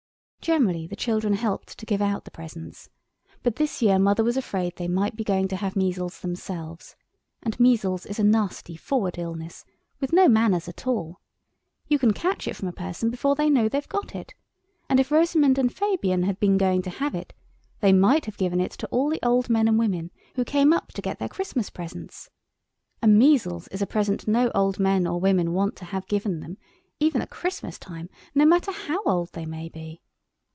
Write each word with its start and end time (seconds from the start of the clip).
Generally 0.41 0.87
the 0.87 0.95
children 0.95 1.33
helped 1.33 1.77
to 1.77 1.85
give 1.85 2.01
out 2.01 2.25
the 2.25 2.31
presents, 2.31 2.89
but 3.43 3.57
this 3.57 3.79
year 3.79 3.99
Mother 3.99 4.23
was 4.23 4.35
afraid 4.35 4.75
they 4.75 4.87
might 4.87 5.15
be 5.15 5.23
going 5.23 5.47
to 5.49 5.55
have 5.55 5.75
measles 5.75 6.19
themselves, 6.21 6.95
and 7.43 7.59
measles 7.59 8.07
is 8.07 8.17
a 8.17 8.23
nasty 8.23 8.75
forward 8.75 9.19
illness 9.19 9.65
with 9.99 10.11
no 10.11 10.27
manners 10.27 10.67
at 10.67 10.87
all. 10.87 11.21
You 11.87 11.99
can 11.99 12.11
catch 12.11 12.47
it 12.47 12.55
from 12.55 12.67
a 12.67 12.71
person 12.73 13.11
before 13.11 13.35
they 13.35 13.51
know 13.51 13.69
they've 13.69 13.87
got 13.87 14.15
it, 14.15 14.33
and 14.89 14.99
if 14.99 15.11
Rosamund 15.11 15.59
and 15.59 15.71
Fabian 15.71 16.23
had 16.23 16.39
been 16.39 16.57
going 16.57 16.81
to 16.81 16.89
have 16.89 17.13
it 17.13 17.33
they 17.79 17.93
might 17.93 18.25
have 18.25 18.35
given 18.37 18.59
it 18.59 18.71
to 18.71 18.87
all 18.87 19.11
the 19.11 19.19
old 19.23 19.47
men 19.47 19.67
and 19.67 19.77
women 19.77 20.09
who 20.35 20.43
came 20.43 20.73
up 20.73 20.87
to 20.93 21.03
get 21.03 21.19
their 21.19 21.29
Christmas 21.29 21.69
presents. 21.69 22.31
And 22.99 23.19
measles 23.19 23.67
is 23.67 23.83
a 23.83 23.85
present 23.85 24.27
no 24.27 24.49
old 24.55 24.79
men 24.79 25.05
or 25.05 25.19
women 25.19 25.53
want 25.53 25.75
to 25.77 25.85
have 25.85 26.07
given 26.07 26.39
them, 26.39 26.57
even 26.99 27.21
at 27.21 27.29
Christmas 27.29 27.77
time, 27.77 28.09
no 28.33 28.43
matter 28.47 28.71
how 28.71 29.03
old 29.03 29.33
they 29.33 29.45
may 29.45 29.69
be. 29.69 30.01